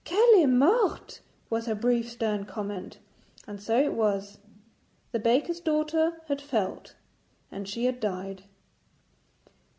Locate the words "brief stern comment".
1.75-2.97